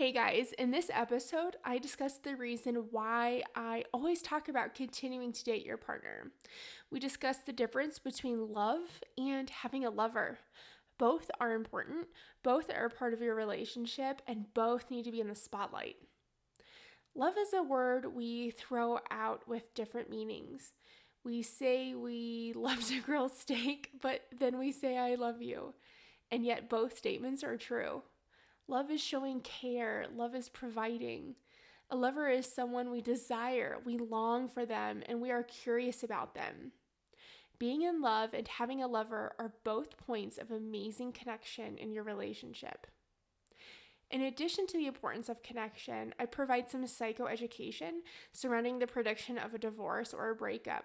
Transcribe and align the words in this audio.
Hey 0.00 0.12
guys, 0.12 0.54
in 0.58 0.70
this 0.70 0.90
episode, 0.94 1.56
I 1.62 1.76
discussed 1.76 2.24
the 2.24 2.34
reason 2.34 2.86
why 2.90 3.42
I 3.54 3.84
always 3.92 4.22
talk 4.22 4.48
about 4.48 4.74
continuing 4.74 5.30
to 5.30 5.44
date 5.44 5.66
your 5.66 5.76
partner. 5.76 6.32
We 6.90 6.98
discussed 6.98 7.44
the 7.44 7.52
difference 7.52 7.98
between 7.98 8.54
love 8.54 9.02
and 9.18 9.50
having 9.50 9.84
a 9.84 9.90
lover. 9.90 10.38
Both 10.96 11.30
are 11.38 11.52
important, 11.52 12.06
both 12.42 12.70
are 12.70 12.88
part 12.88 13.12
of 13.12 13.20
your 13.20 13.34
relationship, 13.34 14.22
and 14.26 14.46
both 14.54 14.90
need 14.90 15.04
to 15.04 15.12
be 15.12 15.20
in 15.20 15.28
the 15.28 15.34
spotlight. 15.34 15.96
Love 17.14 17.34
is 17.38 17.52
a 17.52 17.62
word 17.62 18.06
we 18.14 18.52
throw 18.52 19.00
out 19.10 19.46
with 19.46 19.74
different 19.74 20.08
meanings. 20.08 20.72
We 21.24 21.42
say 21.42 21.94
we 21.94 22.54
love 22.56 22.86
to 22.86 23.02
grill 23.02 23.28
steak, 23.28 23.90
but 24.00 24.22
then 24.34 24.58
we 24.58 24.72
say, 24.72 24.96
I 24.96 25.16
love 25.16 25.42
you. 25.42 25.74
And 26.30 26.42
yet 26.42 26.70
both 26.70 26.96
statements 26.96 27.44
are 27.44 27.58
true. 27.58 28.00
Love 28.70 28.88
is 28.88 29.00
showing 29.00 29.40
care, 29.40 30.06
love 30.14 30.32
is 30.32 30.48
providing. 30.48 31.34
A 31.90 31.96
lover 31.96 32.28
is 32.28 32.46
someone 32.46 32.88
we 32.88 33.00
desire, 33.00 33.78
we 33.84 33.98
long 33.98 34.48
for 34.48 34.64
them, 34.64 35.02
and 35.06 35.20
we 35.20 35.32
are 35.32 35.42
curious 35.42 36.04
about 36.04 36.36
them. 36.36 36.70
Being 37.58 37.82
in 37.82 38.00
love 38.00 38.32
and 38.32 38.46
having 38.46 38.80
a 38.80 38.86
lover 38.86 39.32
are 39.40 39.54
both 39.64 39.96
points 39.96 40.38
of 40.38 40.52
amazing 40.52 41.10
connection 41.10 41.78
in 41.78 41.90
your 41.90 42.04
relationship. 42.04 42.86
In 44.08 44.20
addition 44.20 44.68
to 44.68 44.78
the 44.78 44.86
importance 44.86 45.28
of 45.28 45.42
connection, 45.42 46.14
I 46.20 46.26
provide 46.26 46.70
some 46.70 46.84
psychoeducation 46.84 48.02
surrounding 48.32 48.78
the 48.78 48.86
prediction 48.86 49.36
of 49.36 49.52
a 49.52 49.58
divorce 49.58 50.14
or 50.14 50.30
a 50.30 50.36
breakup. 50.36 50.84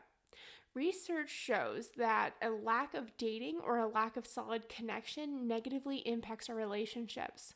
Research 0.74 1.30
shows 1.30 1.90
that 1.98 2.34
a 2.42 2.50
lack 2.50 2.96
of 2.96 3.16
dating 3.16 3.60
or 3.64 3.78
a 3.78 3.88
lack 3.88 4.18
of 4.18 4.26
solid 4.26 4.70
connection 4.70 5.48
negatively 5.48 5.98
impacts 5.98 6.50
our 6.50 6.56
relationships 6.56 7.54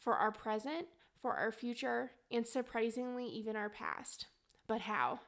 for 0.00 0.14
our 0.14 0.32
present, 0.32 0.86
for 1.20 1.34
our 1.34 1.52
future, 1.52 2.10
and 2.32 2.46
surprisingly, 2.46 3.26
even 3.26 3.54
our 3.54 3.68
past. 3.68 4.26
But 4.66 4.80
how? 4.80 5.20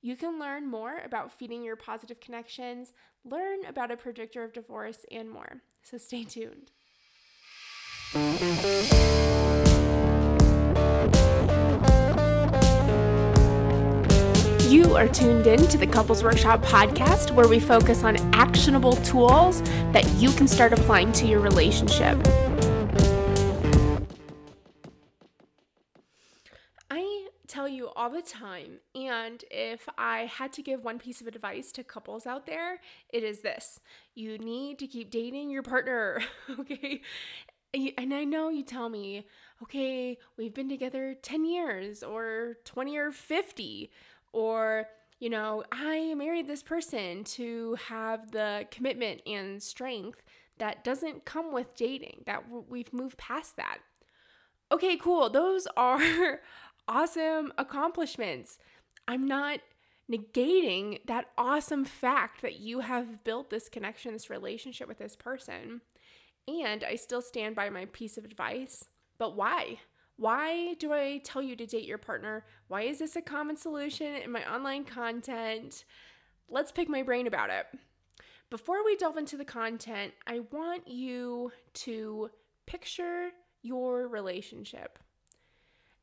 You 0.00 0.16
can 0.16 0.38
learn 0.38 0.66
more 0.68 1.00
about 1.04 1.32
feeding 1.32 1.62
your 1.62 1.76
positive 1.76 2.20
connections, 2.20 2.92
learn 3.24 3.64
about 3.66 3.90
a 3.90 3.96
predictor 3.96 4.44
of 4.44 4.52
divorce, 4.52 5.04
and 5.10 5.30
more. 5.30 5.62
So 5.82 5.98
stay 5.98 6.24
tuned. 6.24 6.70
You 14.70 14.94
are 14.94 15.08
tuned 15.08 15.46
in 15.46 15.66
to 15.68 15.78
the 15.78 15.86
Couples 15.86 16.22
Workshop 16.22 16.62
podcast, 16.62 17.30
where 17.34 17.48
we 17.48 17.58
focus 17.58 18.04
on 18.04 18.16
actionable 18.34 18.96
tools 18.96 19.62
that 19.92 20.06
you 20.18 20.30
can 20.32 20.46
start 20.46 20.72
applying 20.72 21.12
to 21.12 21.26
your 21.26 21.40
relationship. 21.40 22.18
All 28.04 28.10
the 28.10 28.20
time. 28.20 28.80
And 28.94 29.42
if 29.50 29.88
I 29.96 30.26
had 30.26 30.52
to 30.54 30.62
give 30.62 30.84
one 30.84 30.98
piece 30.98 31.22
of 31.22 31.26
advice 31.26 31.72
to 31.72 31.82
couples 31.82 32.26
out 32.26 32.44
there, 32.44 32.80
it 33.08 33.24
is 33.24 33.40
this 33.40 33.80
you 34.14 34.36
need 34.36 34.78
to 34.80 34.86
keep 34.86 35.10
dating 35.10 35.48
your 35.48 35.62
partner, 35.62 36.20
okay? 36.58 37.00
And 37.72 38.12
I 38.12 38.24
know 38.24 38.50
you 38.50 38.62
tell 38.62 38.90
me, 38.90 39.26
okay, 39.62 40.18
we've 40.36 40.52
been 40.52 40.68
together 40.68 41.16
10 41.22 41.46
years 41.46 42.02
or 42.02 42.58
20 42.66 42.96
or 42.98 43.10
50, 43.10 43.90
or, 44.34 44.86
you 45.18 45.30
know, 45.30 45.64
I 45.72 46.12
married 46.14 46.46
this 46.46 46.62
person 46.62 47.24
to 47.24 47.78
have 47.88 48.32
the 48.32 48.66
commitment 48.70 49.22
and 49.26 49.62
strength 49.62 50.22
that 50.58 50.84
doesn't 50.84 51.24
come 51.24 51.54
with 51.54 51.74
dating, 51.74 52.24
that 52.26 52.44
we've 52.68 52.92
moved 52.92 53.16
past 53.16 53.56
that. 53.56 53.78
Okay, 54.72 54.96
cool. 54.96 55.30
Those 55.30 55.66
are 55.76 56.40
awesome 56.88 57.52
accomplishments. 57.58 58.58
I'm 59.06 59.26
not 59.26 59.60
negating 60.10 61.00
that 61.06 61.30
awesome 61.38 61.84
fact 61.84 62.42
that 62.42 62.60
you 62.60 62.80
have 62.80 63.24
built 63.24 63.50
this 63.50 63.68
connection, 63.68 64.12
this 64.12 64.30
relationship 64.30 64.88
with 64.88 64.98
this 64.98 65.16
person. 65.16 65.80
And 66.46 66.84
I 66.84 66.96
still 66.96 67.22
stand 67.22 67.56
by 67.56 67.70
my 67.70 67.86
piece 67.86 68.18
of 68.18 68.24
advice. 68.24 68.84
But 69.18 69.36
why? 69.36 69.78
Why 70.16 70.74
do 70.74 70.92
I 70.92 71.20
tell 71.24 71.42
you 71.42 71.56
to 71.56 71.66
date 71.66 71.86
your 71.86 71.98
partner? 71.98 72.44
Why 72.68 72.82
is 72.82 72.98
this 72.98 73.16
a 73.16 73.22
common 73.22 73.56
solution 73.56 74.14
in 74.16 74.30
my 74.30 74.48
online 74.52 74.84
content? 74.84 75.84
Let's 76.48 76.70
pick 76.70 76.88
my 76.88 77.02
brain 77.02 77.26
about 77.26 77.50
it. 77.50 77.66
Before 78.50 78.84
we 78.84 78.96
delve 78.96 79.16
into 79.16 79.36
the 79.36 79.44
content, 79.44 80.12
I 80.26 80.40
want 80.52 80.86
you 80.86 81.50
to 81.74 82.30
picture 82.66 83.30
your 83.62 84.06
relationship 84.06 84.98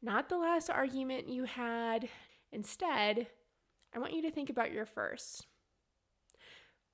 not 0.01 0.29
the 0.29 0.37
last 0.37 0.69
argument 0.69 1.29
you 1.29 1.45
had. 1.45 2.09
Instead, 2.51 3.27
I 3.93 3.99
want 3.99 4.13
you 4.13 4.21
to 4.23 4.31
think 4.31 4.49
about 4.49 4.71
your 4.71 4.85
first. 4.85 5.45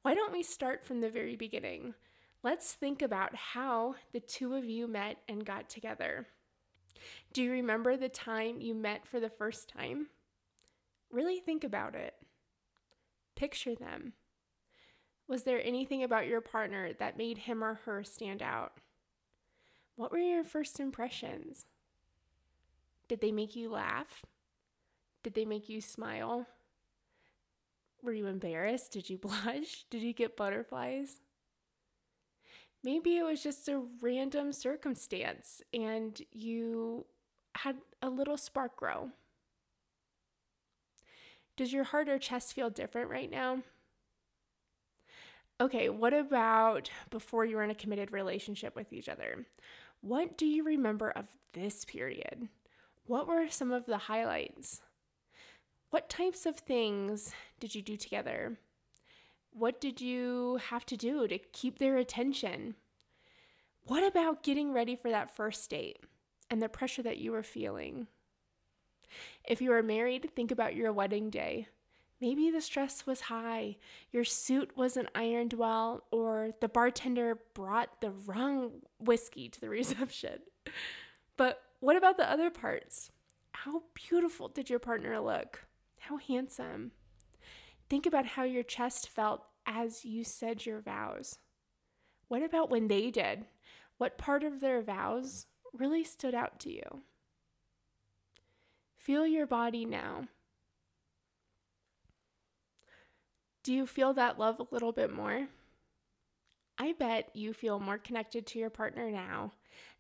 Why 0.02 0.14
don't 0.14 0.34
we 0.34 0.44
start 0.44 0.86
from 0.86 1.02
the 1.02 1.10
very 1.10 1.36
beginning? 1.36 1.94
Let's 2.44 2.74
think 2.74 3.02
about 3.02 3.36
how 3.36 3.96
the 4.14 4.20
two 4.20 4.54
of 4.54 4.66
you 4.66 4.88
met 4.88 5.18
and 5.28 5.46
got 5.46 5.70
together. 5.70 6.28
Do 7.34 7.44
you 7.44 7.52
remember 7.52 7.98
the 7.98 8.10
time 8.10 8.62
you 8.62 8.74
met 8.74 9.08
for 9.08 9.20
the 9.20 9.30
first 9.30 9.70
time? 9.70 10.08
Really 11.12 11.40
think 11.40 11.64
about 11.64 11.96
it. 11.96 12.14
Picture 13.36 13.76
them. 13.76 14.14
Was 15.28 15.44
there 15.44 15.62
anything 15.64 16.04
about 16.04 16.28
your 16.28 16.42
partner 16.42 16.94
that 16.94 17.18
made 17.18 17.40
him 17.40 17.64
or 17.64 17.76
her 17.86 18.04
stand 18.04 18.42
out? 18.42 18.74
What 19.96 20.12
were 20.12 20.18
your 20.18 20.44
first 20.44 20.80
impressions? 20.80 21.66
Did 23.08 23.22
they 23.22 23.32
make 23.32 23.56
you 23.56 23.70
laugh? 23.70 24.26
Did 25.24 25.34
they 25.34 25.46
make 25.46 25.70
you 25.70 25.82
smile? 25.82 26.48
Were 28.04 28.14
you 28.14 28.28
embarrassed? 28.28 28.92
Did 28.92 29.10
you 29.10 29.18
blush? 29.20 29.86
Did 29.90 30.02
you 30.02 30.14
get 30.14 30.38
butterflies? 30.38 31.22
Maybe 32.84 33.18
it 33.18 33.24
was 33.24 33.44
just 33.44 33.68
a 33.68 33.82
random 34.02 34.54
circumstance 34.54 35.62
and 35.74 36.22
you 36.32 37.06
had 37.56 37.78
a 38.02 38.10
little 38.10 38.38
spark 38.38 38.78
grow. 38.78 39.12
Does 41.58 41.74
your 41.74 41.86
heart 41.86 42.08
or 42.08 42.20
chest 42.20 42.54
feel 42.54 42.70
different 42.70 43.10
right 43.10 43.30
now? 43.30 43.64
Okay, 45.60 45.90
what 45.90 46.14
about 46.14 46.92
before 47.10 47.44
you 47.44 47.56
were 47.56 47.64
in 47.64 47.72
a 47.72 47.76
committed 47.76 48.12
relationship 48.12 48.76
with 48.76 48.94
each 48.94 49.10
other? 49.10 49.48
What 50.02 50.38
do 50.38 50.46
you 50.46 50.64
remember 50.64 51.10
of 51.10 51.26
this 51.54 51.84
period? 51.84 52.48
What 53.08 53.26
were 53.26 53.48
some 53.50 53.72
of 53.72 53.86
the 53.86 53.98
highlights? 53.98 54.82
What 55.92 56.10
types 56.10 56.46
of 56.46 56.58
things 56.58 57.32
did 57.58 57.74
you 57.74 57.82
do 57.82 57.96
together? 57.96 58.60
What 59.52 59.80
did 59.80 60.02
you 60.02 60.60
have 60.70 60.86
to 60.88 60.98
do 60.98 61.26
to 61.26 61.38
keep 61.38 61.80
their 61.80 61.96
attention? 61.96 62.76
What 63.84 64.06
about 64.06 64.44
getting 64.44 64.74
ready 64.74 64.98
for 64.98 65.10
that 65.10 65.34
first 65.34 65.70
date 65.70 66.00
and 66.50 66.62
the 66.62 66.68
pressure 66.68 67.02
that 67.02 67.18
you 67.18 67.32
were 67.32 67.44
feeling? 67.44 68.08
If 69.48 69.62
you 69.62 69.72
are 69.72 69.82
married, 69.82 70.30
think 70.36 70.52
about 70.52 70.76
your 70.76 70.92
wedding 70.92 71.30
day. 71.30 71.70
Maybe 72.20 72.52
the 72.52 72.60
stress 72.60 73.06
was 73.06 73.22
high, 73.22 73.78
your 74.12 74.26
suit 74.26 74.76
wasn't 74.76 75.08
ironed 75.16 75.54
well, 75.54 76.04
or 76.12 76.52
the 76.60 76.68
bartender 76.68 77.38
brought 77.54 78.02
the 78.02 78.12
wrong 78.12 78.82
whiskey 79.00 79.48
to 79.48 79.62
the 79.62 79.70
reception. 79.70 80.40
But 81.38 81.62
what 81.80 81.96
about 81.96 82.18
the 82.18 82.30
other 82.30 82.50
parts? 82.50 83.12
How 83.52 83.84
beautiful 83.94 84.48
did 84.48 84.70
your 84.70 84.80
partner 84.80 85.20
look? 85.20 85.66
How 86.00 86.18
handsome? 86.18 86.92
Think 87.90 88.06
about 88.06 88.26
how 88.26 88.44
your 88.44 88.64
chest 88.64 89.10
felt 89.10 89.44
as 89.66 90.06
you 90.06 90.24
said 90.24 90.66
your 90.66 90.80
vows. 90.80 91.38
What 92.28 92.44
about 92.44 92.70
when 92.70 92.88
they 92.88 93.12
did? 93.12 93.46
What 93.98 94.18
part 94.18 94.44
of 94.44 94.60
their 94.60 94.82
vows 94.82 95.48
really 95.74 96.04
stood 96.04 96.36
out 96.36 96.60
to 96.62 96.72
you? 96.72 97.02
Feel 98.98 99.26
your 99.26 99.48
body 99.48 99.86
now. 99.86 100.28
Do 103.64 103.74
you 103.74 103.86
feel 103.86 104.14
that 104.14 104.40
love 104.40 104.60
a 104.60 104.68
little 104.74 104.92
bit 104.92 105.12
more? 105.12 105.48
I 106.78 106.94
bet 106.94 107.32
you 107.34 107.54
feel 107.54 107.80
more 107.80 107.98
connected 107.98 108.46
to 108.48 108.60
your 108.60 108.70
partner 108.70 109.10
now 109.10 109.54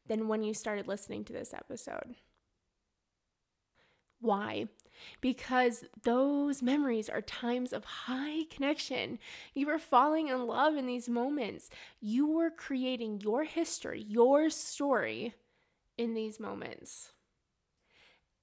than 0.07 0.27
when 0.27 0.43
you 0.43 0.53
started 0.53 0.87
listening 0.87 1.23
to 1.25 1.33
this 1.33 1.53
episode. 1.53 2.15
Why? 4.19 4.67
Because 5.21 5.85
those 6.03 6.63
memories 6.63 7.07
are 7.07 7.21
times 7.21 7.71
of 7.71 7.83
high 7.83 8.45
connection. 8.49 9.19
You 9.53 9.67
were 9.67 9.77
falling 9.77 10.29
in 10.29 10.47
love 10.47 10.75
in 10.75 10.87
these 10.87 11.07
moments. 11.07 11.69
You 11.99 12.27
were 12.27 12.49
creating 12.49 13.21
your 13.21 13.43
history, 13.43 14.03
your 14.07 14.49
story 14.49 15.35
in 15.97 16.15
these 16.15 16.39
moments. 16.39 17.11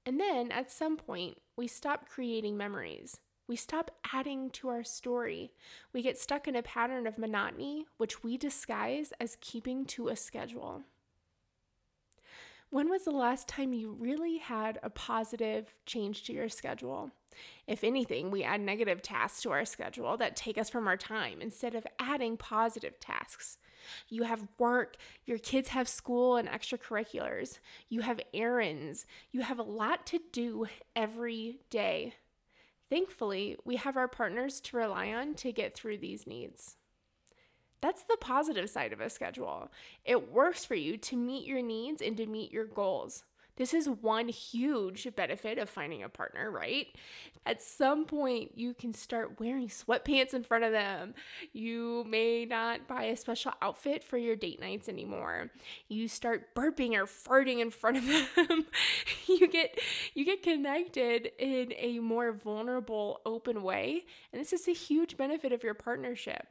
And 0.07 0.21
then 0.21 0.53
at 0.53 0.71
some 0.71 0.97
point, 0.97 1.39
we 1.57 1.67
stop 1.67 2.09
creating 2.09 2.57
memories. 2.57 3.17
We 3.49 3.57
stop 3.57 3.91
adding 4.13 4.51
to 4.51 4.69
our 4.69 4.85
story. 4.85 5.53
We 5.93 6.03
get 6.03 6.19
stuck 6.19 6.47
in 6.47 6.57
a 6.57 6.63
pattern 6.63 7.07
of 7.07 7.19
monotony, 7.19 7.87
which 7.97 8.23
we 8.23 8.39
disguise 8.39 9.13
as 9.21 9.37
keeping 9.41 9.85
to 9.87 10.09
a 10.09 10.17
schedule. 10.17 10.83
When 12.75 12.91
was 12.91 13.05
the 13.05 13.13
last 13.13 13.47
time 13.47 13.73
you 13.73 13.93
really 13.93 14.39
had 14.39 14.81
a 14.83 14.91
positive 14.91 15.73
change 15.87 16.25
to 16.25 16.33
your 16.33 16.49
schedule? 16.49 17.13
If 17.69 17.85
anything, 17.85 18.33
we 18.33 18.43
add 18.43 18.61
negative 18.61 19.01
tasks 19.01 19.43
to 19.43 19.53
our 19.53 19.65
schedule 19.65 20.17
that 20.17 20.35
take 20.35 20.59
us 20.59 20.71
from 20.71 20.89
our 20.89 20.97
time 20.97 21.41
instead 21.41 21.77
of 21.77 21.87
adding 22.01 22.37
positive 22.37 22.99
tasks. 22.99 23.59
You 24.09 24.25
have 24.25 24.49
work, 24.59 24.97
your 25.25 25.39
kids 25.39 25.69
have 25.69 25.87
school 25.87 26.35
and 26.35 26.49
extracurriculars, 26.49 27.61
you 27.89 28.01
have 28.01 28.19
errands, 28.35 29.07
you 29.31 29.43
have 29.43 29.61
a 29.61 29.63
lot 29.63 30.05
to 30.07 30.19
do 30.33 30.67
every 30.97 31.61
day. 31.71 32.15
Thankfully, 32.91 33.57
we 33.65 33.77
have 33.77 33.97
our 33.97 34.09
partners 34.09 34.61
to 34.63 34.77
rely 34.77 35.13
on 35.13 35.35
to 35.37 35.53
get 35.53 35.75
through 35.75 35.99
these 35.99 36.27
needs. 36.27 36.75
That's 37.85 38.05
the 38.05 38.17
positive 38.19 38.71
side 38.71 38.95
of 38.95 39.03
a 39.03 39.11
schedule. 39.11 39.71
It 40.07 40.33
works 40.33 40.65
for 40.65 40.75
you 40.75 40.97
to 40.97 41.17
meet 41.17 41.47
your 41.47 41.61
needs 41.61 42.01
and 42.01 42.17
to 42.17 42.25
meet 42.25 42.51
your 42.51 42.65
goals. 42.65 43.25
This 43.57 43.75
is 43.75 43.91
one 43.91 44.29
huge 44.29 45.07
benefit 45.15 45.59
of 45.59 45.69
finding 45.69 46.03
a 46.03 46.09
partner, 46.09 46.51
right? 46.51 46.87
At 47.45 47.61
some 47.61 48.07
point, 48.07 48.53
you 48.57 48.73
can 48.73 48.95
start 48.95 49.39
wearing 49.39 49.69
sweatpants 49.69 50.33
in 50.33 50.45
front 50.45 50.65
of 50.65 50.73
them. 50.73 51.13
You 51.53 52.07
may 52.09 52.47
not 52.47 52.89
buy 52.89 53.03
a 53.03 53.19
special 53.19 53.53
outfit 53.61 54.03
for 54.03 54.17
your 54.17 54.35
date 54.35 54.63
nights 54.63 54.89
anymore. 54.89 55.51
You 55.87 56.09
start 56.09 56.55
burping 56.55 56.95
or 56.95 57.05
farting 57.05 57.61
in 57.61 57.71
front 57.71 57.99
of 57.99 58.07
them. 58.49 58.65
you 59.29 59.47
get 59.47 59.79
you 60.15 60.25
get 60.25 60.43
connected 60.43 61.33
in 61.39 61.75
a 61.77 61.99
more 61.99 62.33
vulnerable, 62.33 63.21
open 63.27 63.63
way, 63.63 64.07
and 64.33 64.41
this 64.41 64.55
is 64.55 64.67
a 64.69 64.73
huge 64.73 65.19
benefit 65.19 65.53
of 65.53 65.63
your 65.63 65.75
partnership. 65.75 66.47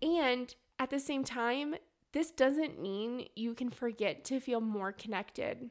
And 0.00 0.54
at 0.78 0.90
the 0.90 0.98
same 0.98 1.24
time, 1.24 1.74
this 2.12 2.30
doesn't 2.30 2.80
mean 2.80 3.28
you 3.36 3.54
can 3.54 3.70
forget 3.70 4.24
to 4.24 4.40
feel 4.40 4.60
more 4.60 4.92
connected. 4.92 5.70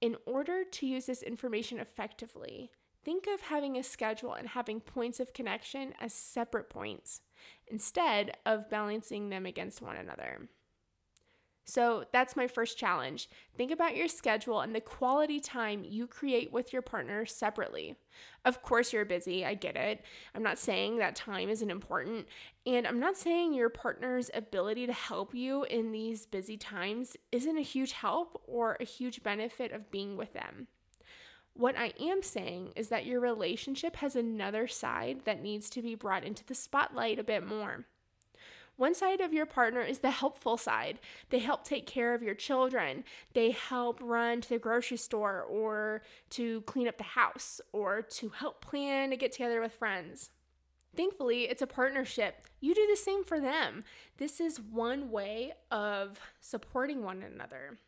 In 0.00 0.16
order 0.26 0.64
to 0.64 0.86
use 0.86 1.06
this 1.06 1.22
information 1.22 1.78
effectively, 1.78 2.70
think 3.04 3.26
of 3.32 3.42
having 3.42 3.76
a 3.76 3.82
schedule 3.82 4.34
and 4.34 4.48
having 4.48 4.80
points 4.80 5.20
of 5.20 5.32
connection 5.32 5.94
as 6.00 6.12
separate 6.12 6.68
points 6.68 7.22
instead 7.66 8.36
of 8.44 8.68
balancing 8.68 9.30
them 9.30 9.46
against 9.46 9.80
one 9.80 9.96
another. 9.96 10.48
So 11.66 12.04
that's 12.12 12.36
my 12.36 12.46
first 12.46 12.76
challenge. 12.76 13.28
Think 13.56 13.70
about 13.70 13.96
your 13.96 14.08
schedule 14.08 14.60
and 14.60 14.74
the 14.74 14.80
quality 14.80 15.40
time 15.40 15.82
you 15.82 16.06
create 16.06 16.52
with 16.52 16.72
your 16.72 16.82
partner 16.82 17.24
separately. 17.24 17.96
Of 18.44 18.60
course, 18.60 18.92
you're 18.92 19.06
busy, 19.06 19.46
I 19.46 19.54
get 19.54 19.76
it. 19.76 20.04
I'm 20.34 20.42
not 20.42 20.58
saying 20.58 20.98
that 20.98 21.16
time 21.16 21.48
isn't 21.48 21.70
important, 21.70 22.26
and 22.66 22.86
I'm 22.86 23.00
not 23.00 23.16
saying 23.16 23.54
your 23.54 23.70
partner's 23.70 24.30
ability 24.34 24.86
to 24.86 24.92
help 24.92 25.34
you 25.34 25.64
in 25.64 25.90
these 25.90 26.26
busy 26.26 26.58
times 26.58 27.16
isn't 27.32 27.56
a 27.58 27.62
huge 27.62 27.92
help 27.92 28.42
or 28.46 28.76
a 28.78 28.84
huge 28.84 29.22
benefit 29.22 29.72
of 29.72 29.90
being 29.90 30.18
with 30.18 30.34
them. 30.34 30.68
What 31.54 31.78
I 31.78 31.92
am 32.00 32.22
saying 32.22 32.72
is 32.76 32.88
that 32.88 33.06
your 33.06 33.20
relationship 33.20 33.96
has 33.96 34.16
another 34.16 34.66
side 34.66 35.20
that 35.24 35.40
needs 35.40 35.70
to 35.70 35.82
be 35.82 35.94
brought 35.94 36.24
into 36.24 36.44
the 36.44 36.54
spotlight 36.54 37.18
a 37.18 37.24
bit 37.24 37.46
more. 37.46 37.86
One 38.76 38.94
side 38.94 39.20
of 39.20 39.32
your 39.32 39.46
partner 39.46 39.80
is 39.82 40.00
the 40.00 40.10
helpful 40.10 40.56
side. 40.56 40.98
They 41.30 41.38
help 41.38 41.64
take 41.64 41.86
care 41.86 42.12
of 42.12 42.22
your 42.22 42.34
children. 42.34 43.04
They 43.32 43.52
help 43.52 44.00
run 44.02 44.40
to 44.40 44.48
the 44.48 44.58
grocery 44.58 44.96
store 44.96 45.42
or 45.42 46.02
to 46.30 46.62
clean 46.62 46.88
up 46.88 46.98
the 46.98 47.04
house 47.04 47.60
or 47.72 48.02
to 48.02 48.30
help 48.30 48.64
plan 48.64 49.12
a 49.12 49.16
get 49.16 49.32
together 49.32 49.60
with 49.60 49.72
friends. 49.72 50.30
Thankfully, 50.96 51.42
it's 51.42 51.62
a 51.62 51.66
partnership. 51.66 52.42
You 52.60 52.74
do 52.74 52.86
the 52.88 52.96
same 52.96 53.24
for 53.24 53.40
them. 53.40 53.84
This 54.18 54.40
is 54.40 54.60
one 54.60 55.10
way 55.10 55.52
of 55.70 56.18
supporting 56.40 57.02
one 57.02 57.22
another. 57.22 57.78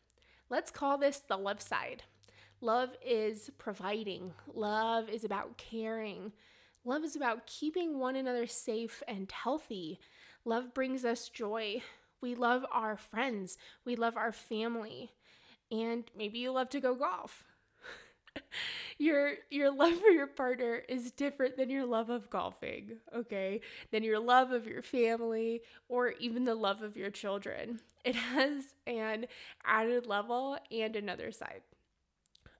Let's 0.50 0.70
call 0.70 0.98
this 0.98 1.18
the 1.18 1.36
love 1.36 1.60
side. 1.60 2.04
Love 2.60 2.90
is 3.04 3.50
providing, 3.58 4.32
love 4.54 5.10
is 5.10 5.24
about 5.24 5.58
caring, 5.58 6.32
love 6.86 7.04
is 7.04 7.14
about 7.14 7.46
keeping 7.46 7.98
one 7.98 8.16
another 8.16 8.46
safe 8.46 9.02
and 9.06 9.30
healthy. 9.30 10.00
Love 10.46 10.72
brings 10.72 11.04
us 11.04 11.28
joy. 11.28 11.82
We 12.20 12.36
love 12.36 12.64
our 12.72 12.96
friends. 12.96 13.58
We 13.84 13.96
love 13.96 14.16
our 14.16 14.30
family. 14.30 15.10
And 15.72 16.04
maybe 16.16 16.38
you 16.38 16.52
love 16.52 16.70
to 16.70 16.80
go 16.80 16.94
golf. 16.94 17.44
your 18.98 19.32
your 19.50 19.72
love 19.72 19.94
for 19.94 20.08
your 20.08 20.28
partner 20.28 20.82
is 20.88 21.10
different 21.10 21.56
than 21.56 21.68
your 21.68 21.84
love 21.84 22.10
of 22.10 22.30
golfing, 22.30 22.98
okay? 23.14 23.60
Than 23.90 24.04
your 24.04 24.20
love 24.20 24.52
of 24.52 24.68
your 24.68 24.82
family 24.82 25.62
or 25.88 26.10
even 26.20 26.44
the 26.44 26.54
love 26.54 26.80
of 26.80 26.96
your 26.96 27.10
children. 27.10 27.80
It 28.04 28.14
has 28.14 28.76
an 28.86 29.26
added 29.64 30.06
level 30.06 30.58
and 30.70 30.94
another 30.94 31.32
side. 31.32 31.62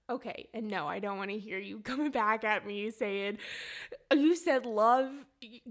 Okay, 0.09 0.47
and 0.53 0.67
no, 0.67 0.87
I 0.87 0.99
don't 0.99 1.17
want 1.17 1.31
to 1.31 1.39
hear 1.39 1.57
you 1.57 1.79
coming 1.83 2.11
back 2.11 2.43
at 2.43 2.67
me 2.67 2.91
saying 2.91 3.37
you 4.13 4.35
said 4.35 4.65
love 4.65 5.09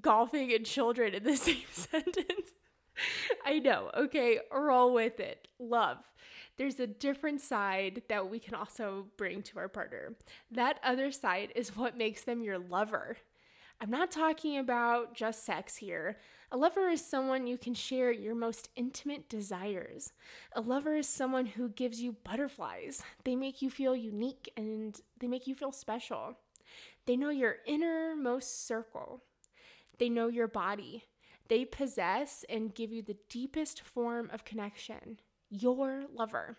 golfing 0.00 0.52
and 0.52 0.64
children 0.64 1.14
in 1.14 1.24
the 1.24 1.36
same 1.36 1.62
sentence. 1.70 2.52
I 3.44 3.58
know, 3.58 3.90
okay, 3.96 4.40
roll 4.52 4.94
with 4.94 5.20
it. 5.20 5.48
Love. 5.58 5.98
There's 6.56 6.80
a 6.80 6.86
different 6.86 7.42
side 7.42 8.02
that 8.08 8.30
we 8.30 8.38
can 8.38 8.54
also 8.54 9.08
bring 9.18 9.42
to 9.42 9.58
our 9.58 9.68
partner. 9.68 10.16
That 10.50 10.80
other 10.82 11.12
side 11.12 11.52
is 11.54 11.76
what 11.76 11.98
makes 11.98 12.22
them 12.22 12.42
your 12.42 12.58
lover. 12.58 13.18
I'm 13.78 13.90
not 13.90 14.10
talking 14.10 14.56
about 14.56 15.14
just 15.14 15.44
sex 15.44 15.76
here. 15.76 16.16
A 16.50 16.56
lover 16.56 16.88
is 16.88 17.04
someone 17.04 17.46
you 17.46 17.58
can 17.58 17.74
share 17.74 18.10
your 18.10 18.34
most 18.34 18.70
intimate 18.74 19.28
desires. 19.28 20.12
A 20.52 20.62
lover 20.62 20.96
is 20.96 21.06
someone 21.06 21.44
who 21.44 21.68
gives 21.68 22.00
you 22.00 22.16
butterflies. 22.24 23.02
They 23.24 23.36
make 23.36 23.60
you 23.60 23.68
feel 23.68 23.94
unique 23.94 24.50
and 24.56 24.98
they 25.18 25.26
make 25.26 25.46
you 25.46 25.54
feel 25.54 25.72
special. 25.72 26.38
They 27.04 27.16
know 27.16 27.30
your 27.30 27.56
innermost 27.66 28.66
circle. 28.66 29.22
They 29.98 30.08
know 30.08 30.28
your 30.28 30.48
body. 30.48 31.04
They 31.48 31.64
possess 31.64 32.44
and 32.48 32.74
give 32.74 32.92
you 32.92 33.02
the 33.02 33.18
deepest 33.28 33.80
form 33.82 34.30
of 34.32 34.44
connection. 34.44 35.20
Your 35.48 36.04
lover. 36.12 36.58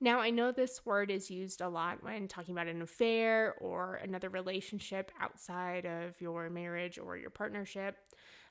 Now, 0.00 0.20
I 0.20 0.30
know 0.30 0.52
this 0.52 0.86
word 0.86 1.10
is 1.10 1.30
used 1.30 1.60
a 1.60 1.68
lot 1.68 2.04
when 2.04 2.28
talking 2.28 2.54
about 2.54 2.68
an 2.68 2.82
affair 2.82 3.54
or 3.60 3.96
another 3.96 4.28
relationship 4.28 5.10
outside 5.20 5.86
of 5.86 6.20
your 6.20 6.48
marriage 6.50 6.98
or 6.98 7.16
your 7.16 7.30
partnership. 7.30 7.96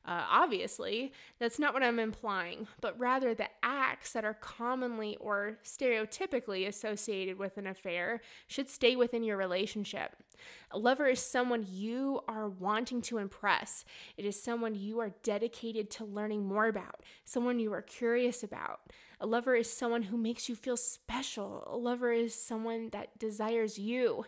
Uh, 0.07 0.23
obviously, 0.31 1.11
that's 1.37 1.59
not 1.59 1.73
what 1.73 1.83
I'm 1.83 1.99
implying, 1.99 2.65
but 2.79 2.97
rather 2.97 3.35
the 3.35 3.49
acts 3.61 4.13
that 4.13 4.23
are 4.23 4.33
commonly 4.33 5.17
or 5.17 5.57
stereotypically 5.65 6.65
associated 6.65 7.37
with 7.37 7.57
an 7.57 7.67
affair 7.67 8.21
should 8.47 8.69
stay 8.69 8.95
within 8.95 9.21
your 9.21 9.35
relationship. 9.35 10.15
A 10.71 10.79
lover 10.79 11.07
is 11.07 11.19
someone 11.19 11.65
you 11.69 12.21
are 12.29 12.47
wanting 12.47 13.01
to 13.03 13.17
impress. 13.17 13.83
It 14.15 14.23
is 14.23 14.41
someone 14.41 14.75
you 14.75 14.99
are 14.99 15.11
dedicated 15.23 15.91
to 15.91 16.05
learning 16.05 16.45
more 16.45 16.67
about, 16.67 17.03
someone 17.25 17.59
you 17.59 17.73
are 17.73 17.81
curious 17.81 18.43
about. 18.43 18.79
A 19.19 19.27
lover 19.27 19.55
is 19.55 19.69
someone 19.69 20.03
who 20.03 20.17
makes 20.17 20.47
you 20.47 20.55
feel 20.55 20.77
special. 20.77 21.65
A 21.67 21.75
lover 21.75 22.13
is 22.13 22.33
someone 22.33 22.91
that 22.91 23.19
desires 23.19 23.77
you 23.77 24.23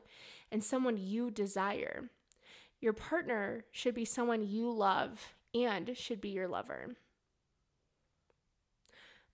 and 0.52 0.62
someone 0.62 0.98
you 0.98 1.32
desire. 1.32 2.10
Your 2.82 2.94
partner 2.94 3.64
should 3.72 3.96
be 3.96 4.04
someone 4.04 4.44
you 4.44 4.70
love 4.70 5.36
and 5.54 5.96
should 5.98 6.22
be 6.22 6.30
your 6.30 6.48
lover. 6.48 6.96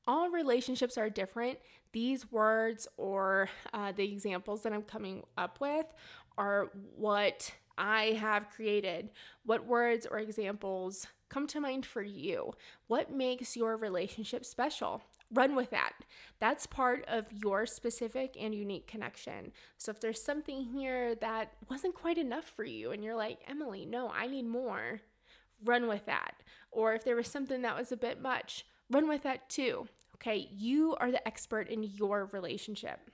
All 0.07 0.29
relationships 0.29 0.97
are 0.97 1.09
different. 1.09 1.57
These 1.91 2.31
words 2.31 2.87
or 2.97 3.49
uh, 3.73 3.91
the 3.91 4.11
examples 4.11 4.63
that 4.63 4.73
I'm 4.73 4.83
coming 4.83 5.23
up 5.37 5.59
with 5.59 5.85
are 6.37 6.69
what 6.95 7.51
I 7.77 8.17
have 8.19 8.49
created. 8.49 9.09
What 9.45 9.65
words 9.65 10.05
or 10.05 10.19
examples 10.19 11.07
come 11.29 11.47
to 11.47 11.59
mind 11.59 11.85
for 11.85 12.03
you? 12.03 12.53
What 12.87 13.11
makes 13.11 13.57
your 13.57 13.77
relationship 13.77 14.45
special? 14.45 15.01
Run 15.33 15.55
with 15.55 15.71
that. 15.71 15.93
That's 16.39 16.67
part 16.67 17.03
of 17.07 17.25
your 17.31 17.65
specific 17.65 18.37
and 18.39 18.53
unique 18.53 18.87
connection. 18.87 19.51
So 19.77 19.89
if 19.89 19.99
there's 19.99 20.21
something 20.21 20.61
here 20.61 21.15
that 21.15 21.53
wasn't 21.69 21.95
quite 21.95 22.19
enough 22.19 22.45
for 22.45 22.63
you 22.63 22.91
and 22.91 23.03
you're 23.03 23.15
like, 23.15 23.39
Emily, 23.47 23.85
no, 23.85 24.11
I 24.15 24.27
need 24.27 24.45
more, 24.45 25.01
run 25.63 25.87
with 25.87 26.05
that. 26.05 26.43
Or 26.71 26.93
if 26.93 27.03
there 27.03 27.15
was 27.15 27.27
something 27.27 27.61
that 27.61 27.77
was 27.77 27.91
a 27.91 27.97
bit 27.97 28.21
much, 28.21 28.65
run 28.89 29.07
with 29.07 29.23
that 29.23 29.49
too. 29.49 29.87
Okay, 30.15 30.47
you 30.51 30.95
are 30.99 31.11
the 31.11 31.25
expert 31.27 31.69
in 31.69 31.83
your 31.83 32.29
relationship. 32.31 33.11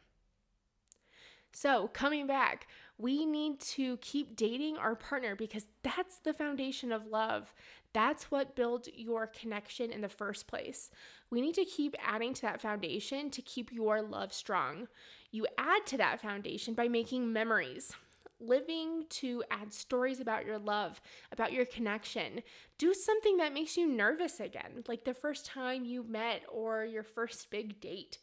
So, 1.53 1.89
coming 1.89 2.27
back, 2.27 2.67
we 2.97 3.25
need 3.25 3.59
to 3.59 3.97
keep 3.97 4.35
dating 4.35 4.77
our 4.77 4.95
partner 4.95 5.35
because 5.35 5.67
that's 5.83 6.17
the 6.19 6.33
foundation 6.33 6.91
of 6.91 7.07
love. 7.07 7.53
That's 7.93 8.31
what 8.31 8.55
builds 8.55 8.87
your 8.93 9.27
connection 9.27 9.91
in 9.91 10.01
the 10.01 10.07
first 10.07 10.47
place. 10.47 10.89
We 11.29 11.41
need 11.41 11.55
to 11.55 11.65
keep 11.65 11.95
adding 12.01 12.33
to 12.35 12.41
that 12.43 12.61
foundation 12.61 13.29
to 13.31 13.41
keep 13.41 13.71
your 13.71 14.01
love 14.01 14.31
strong. 14.31 14.87
You 15.31 15.45
add 15.57 15.85
to 15.87 15.97
that 15.97 16.21
foundation 16.21 16.73
by 16.73 16.87
making 16.87 17.33
memories 17.33 17.93
living 18.41 19.05
to 19.09 19.43
add 19.51 19.73
stories 19.73 20.19
about 20.19 20.45
your 20.45 20.57
love, 20.57 21.01
about 21.31 21.53
your 21.53 21.65
connection. 21.65 22.41
Do 22.77 22.93
something 22.93 23.37
that 23.37 23.53
makes 23.53 23.77
you 23.77 23.87
nervous 23.87 24.39
again, 24.39 24.83
like 24.87 25.05
the 25.05 25.13
first 25.13 25.45
time 25.45 25.85
you 25.85 26.03
met 26.03 26.43
or 26.51 26.85
your 26.85 27.03
first 27.03 27.49
big 27.49 27.79
date. 27.79 28.17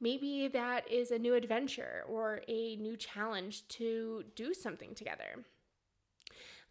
Maybe 0.00 0.48
that 0.48 0.90
is 0.90 1.10
a 1.10 1.18
new 1.18 1.34
adventure 1.34 2.04
or 2.08 2.40
a 2.48 2.76
new 2.76 2.96
challenge 2.96 3.68
to 3.68 4.24
do 4.34 4.54
something 4.54 4.94
together. 4.94 5.44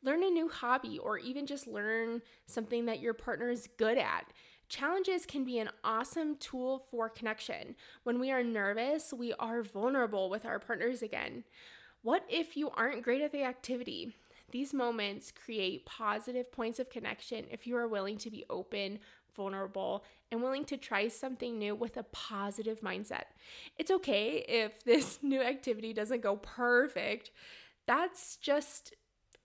Learn 0.01 0.23
a 0.23 0.29
new 0.29 0.49
hobby 0.49 0.97
or 0.97 1.17
even 1.17 1.45
just 1.45 1.67
learn 1.67 2.21
something 2.47 2.85
that 2.85 3.01
your 3.01 3.13
partner 3.13 3.49
is 3.49 3.69
good 3.77 3.97
at. 3.97 4.31
Challenges 4.69 5.25
can 5.25 5.43
be 5.43 5.59
an 5.59 5.69
awesome 5.83 6.35
tool 6.37 6.85
for 6.91 7.09
connection. 7.09 7.75
When 8.03 8.19
we 8.19 8.31
are 8.31 8.43
nervous, 8.43 9.11
we 9.11 9.33
are 9.33 9.63
vulnerable 9.63 10.29
with 10.29 10.45
our 10.45 10.59
partners 10.59 11.01
again. 11.01 11.43
What 12.01 12.23
if 12.29 12.55
you 12.55 12.69
aren't 12.69 13.03
great 13.03 13.21
at 13.21 13.31
the 13.31 13.43
activity? 13.43 14.15
These 14.51 14.73
moments 14.73 15.31
create 15.31 15.85
positive 15.85 16.51
points 16.51 16.79
of 16.79 16.89
connection 16.89 17.45
if 17.51 17.67
you 17.67 17.75
are 17.75 17.87
willing 17.87 18.17
to 18.19 18.31
be 18.31 18.45
open, 18.49 18.99
vulnerable, 19.35 20.05
and 20.31 20.41
willing 20.41 20.65
to 20.65 20.77
try 20.77 21.07
something 21.07 21.59
new 21.59 21.75
with 21.75 21.97
a 21.97 22.03
positive 22.03 22.81
mindset. 22.81 23.25
It's 23.77 23.91
okay 23.91 24.45
if 24.47 24.83
this 24.85 25.19
new 25.21 25.41
activity 25.41 25.93
doesn't 25.93 26.21
go 26.21 26.37
perfect. 26.37 27.31
That's 27.85 28.37
just, 28.37 28.93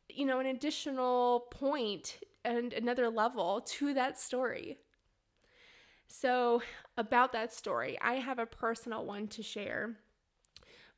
you 0.09 0.25
know, 0.25 0.39
an 0.39 0.47
additional 0.47 1.47
point 1.51 2.19
and 2.45 2.73
another 2.73 3.09
level 3.09 3.63
to 3.63 3.95
that 3.95 4.19
story. 4.19 4.79
So, 6.07 6.63
about 6.97 7.33
that 7.33 7.53
story, 7.53 7.99
I 8.01 8.15
have 8.15 8.39
a 8.39 8.47
personal 8.47 9.05
one 9.05 9.27
to 9.29 9.43
share. 9.43 9.97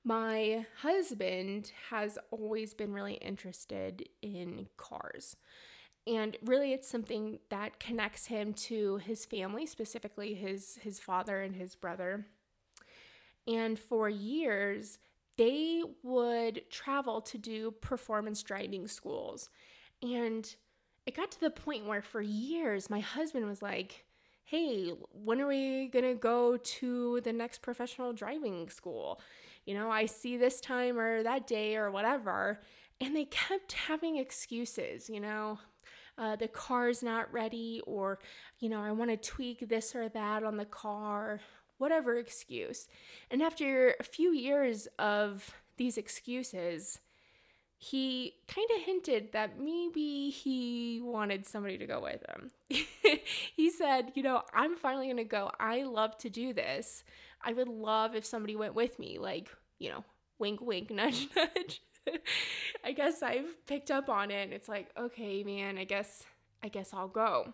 My 0.06 0.64
husband 0.82 1.72
has 1.90 2.16
always 2.30 2.74
been 2.74 2.92
really 2.92 3.14
interested 3.14 4.08
in 4.22 4.68
cars. 4.76 5.36
And 6.06 6.36
really 6.44 6.72
it's 6.72 6.86
something 6.86 7.40
that 7.50 7.80
connects 7.80 8.26
him 8.26 8.52
to 8.52 8.98
his 8.98 9.24
family, 9.24 9.66
specifically 9.66 10.34
his 10.34 10.78
his 10.80 11.00
father 11.00 11.42
and 11.42 11.56
his 11.56 11.74
brother. 11.74 12.24
And 13.48 13.76
for 13.76 14.08
years, 14.08 15.00
they 15.36 15.82
would 16.04 16.70
travel 16.70 17.20
to 17.22 17.36
do 17.36 17.72
performance 17.72 18.44
driving 18.44 18.86
schools. 18.86 19.50
And 20.02 20.54
it 21.04 21.16
got 21.16 21.32
to 21.32 21.40
the 21.40 21.50
point 21.50 21.84
where 21.84 22.02
for 22.02 22.22
years 22.22 22.88
my 22.88 23.00
husband 23.00 23.48
was 23.48 23.60
like, 23.60 24.04
hey, 24.44 24.92
when 25.10 25.40
are 25.40 25.48
we 25.48 25.88
to 26.04 26.14
go 26.14 26.56
to 26.56 27.20
the 27.22 27.32
next 27.32 27.60
professional 27.60 28.12
driving 28.12 28.70
school? 28.70 29.20
You 29.66 29.74
know, 29.74 29.90
I 29.90 30.06
see 30.06 30.36
this 30.36 30.60
time 30.60 30.98
or 30.98 31.22
that 31.22 31.46
day 31.46 31.76
or 31.76 31.90
whatever. 31.90 32.60
And 33.00 33.14
they 33.14 33.26
kept 33.26 33.72
having 33.72 34.16
excuses, 34.16 35.10
you 35.10 35.20
know, 35.20 35.58
uh, 36.16 36.36
the 36.36 36.48
car's 36.48 37.02
not 37.02 37.30
ready, 37.30 37.82
or, 37.86 38.18
you 38.58 38.70
know, 38.70 38.80
I 38.80 38.92
want 38.92 39.10
to 39.10 39.18
tweak 39.18 39.68
this 39.68 39.94
or 39.94 40.08
that 40.08 40.42
on 40.44 40.56
the 40.56 40.64
car, 40.64 41.40
whatever 41.76 42.16
excuse. 42.16 42.88
And 43.30 43.42
after 43.42 43.94
a 44.00 44.02
few 44.02 44.32
years 44.32 44.88
of 44.98 45.54
these 45.76 45.98
excuses, 45.98 47.00
he 47.78 48.34
kind 48.48 48.68
of 48.74 48.82
hinted 48.82 49.32
that 49.32 49.60
maybe 49.60 50.30
he 50.30 51.00
wanted 51.02 51.46
somebody 51.46 51.76
to 51.78 51.86
go 51.86 52.00
with 52.00 52.24
him. 52.28 52.50
he 53.56 53.70
said, 53.70 54.12
You 54.14 54.22
know, 54.22 54.42
I'm 54.54 54.76
finally 54.76 55.06
going 55.06 55.18
to 55.18 55.24
go. 55.24 55.50
I 55.60 55.82
love 55.82 56.16
to 56.18 56.30
do 56.30 56.54
this. 56.54 57.04
I 57.42 57.52
would 57.52 57.68
love 57.68 58.14
if 58.14 58.24
somebody 58.24 58.56
went 58.56 58.74
with 58.74 58.98
me, 58.98 59.18
like, 59.18 59.50
you 59.78 59.90
know, 59.90 60.04
wink, 60.38 60.60
wink, 60.60 60.90
nudge, 60.90 61.28
nudge. 61.36 61.82
I 62.84 62.92
guess 62.92 63.22
I've 63.22 63.66
picked 63.66 63.90
up 63.90 64.08
on 64.08 64.30
it. 64.30 64.52
It's 64.52 64.68
like, 64.68 64.90
okay, 64.96 65.42
man, 65.42 65.76
I 65.76 65.84
guess, 65.84 66.24
I 66.62 66.68
guess 66.68 66.94
I'll 66.94 67.08
go. 67.08 67.52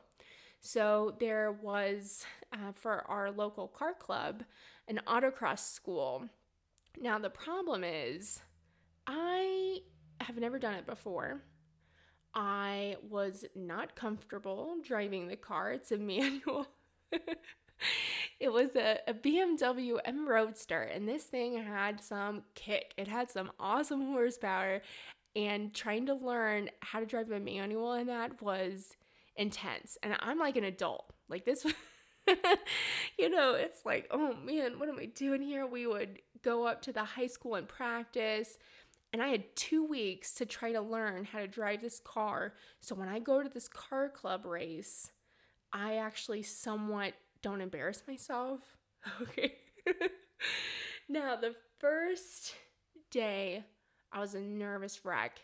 So 0.61 1.17
there 1.19 1.51
was, 1.51 2.25
uh, 2.53 2.73
for 2.75 3.05
our 3.09 3.31
local 3.31 3.67
car 3.67 3.95
club, 3.99 4.45
an 4.87 5.01
autocross 5.07 5.61
school. 5.61 6.29
Now, 7.01 7.19
the 7.19 7.31
problem 7.31 7.83
is, 7.83 8.41
I 9.07 9.81
have 10.23 10.37
never 10.37 10.59
done 10.59 10.75
it 10.75 10.87
before. 10.87 11.43
I 12.35 12.97
was 13.09 13.45
not 13.55 13.95
comfortable 13.95 14.77
driving 14.83 15.29
the 15.29 15.37
car. 15.37 15.73
It's 15.73 15.93
a 15.93 15.99
manual. 15.99 16.67
it 18.41 18.53
was 18.53 18.75
a, 18.75 18.99
a, 19.07 19.15
BMW 19.15 19.99
M 20.05 20.27
Roadster, 20.27 20.83
and 20.83 21.09
this 21.09 21.25
thing 21.25 21.63
had 21.63 22.01
some 22.01 22.43
kick. 22.55 22.95
It 22.97 23.09
had 23.09 23.31
some 23.31 23.51
awesome 23.61 24.13
horsepower, 24.13 24.83
and 25.37 25.75
trying 25.75 26.07
to 26.07 26.15
learn 26.15 26.71
how 26.81 27.01
to 27.01 27.07
drive 27.07 27.31
a 27.31 27.41
manual 27.41 27.93
in 27.95 28.07
that 28.07 28.41
was 28.41 28.97
intense. 29.37 29.99
And 30.03 30.15
I'm 30.21 30.39
like 30.39 30.57
an 30.57 30.65
adult. 30.65 31.13
Like 31.29 31.45
this 31.45 31.67
you 33.19 33.29
know, 33.31 33.55
it's 33.55 33.85
like, 33.85 34.07
oh 34.11 34.35
man, 34.35 34.79
what 34.79 34.89
am 34.89 34.99
I 34.99 35.07
doing 35.07 35.43
here? 35.43 35.67
We 35.67 35.87
would 35.87 36.21
go 36.43 36.67
up 36.67 36.83
to 36.83 36.93
the 36.93 37.05
high 37.05 37.27
school 37.27 37.55
and 37.55 37.69
practice. 37.69 38.59
And 39.13 39.23
I 39.23 39.29
had 39.29 39.55
two 39.57 39.85
weeks 39.85 40.33
to 40.35 40.47
try 40.47 40.73
to 40.73 40.81
learn 40.81 41.25
how 41.25 41.41
to 41.41 41.47
drive 41.47 41.83
this 41.83 42.01
car. 42.01 42.55
So 42.81 42.95
when 42.95 43.09
I 43.09 43.19
go 43.19 43.43
to 43.43 43.49
this 43.49 43.69
car 43.69 44.09
club 44.09 44.47
race, 44.47 45.11
I 45.73 45.97
actually 45.97 46.43
somewhat 46.43 47.15
don't 47.43 47.61
embarrass 47.61 48.03
myself. 48.07 48.61
Okay. 49.21 49.55
now, 51.09 51.35
the 51.35 51.57
first 51.81 52.55
day, 53.11 53.65
I 54.13 54.21
was 54.21 54.37
a 54.37 54.41
nervous 54.41 55.05
wreck. 55.05 55.41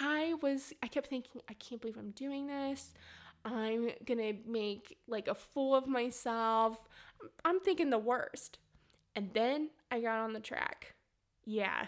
I 0.00 0.34
was, 0.40 0.72
I 0.82 0.86
kept 0.86 1.08
thinking, 1.08 1.42
I 1.46 1.52
can't 1.52 1.78
believe 1.78 1.98
I'm 1.98 2.12
doing 2.12 2.46
this. 2.46 2.94
I'm 3.44 3.90
gonna 4.06 4.32
make 4.46 4.96
like 5.06 5.28
a 5.28 5.34
fool 5.34 5.74
of 5.74 5.86
myself. 5.86 6.88
I'm 7.44 7.60
thinking 7.60 7.90
the 7.90 7.98
worst. 7.98 8.58
And 9.16 9.30
then 9.34 9.70
I 9.90 10.00
got 10.00 10.18
on 10.18 10.32
the 10.32 10.40
track. 10.40 10.94
Yeah, 11.44 11.86